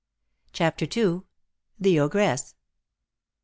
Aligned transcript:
CHAPTER 0.51 0.85
II. 0.97 1.21
THE 1.79 1.97
OGRESS. 1.99 2.55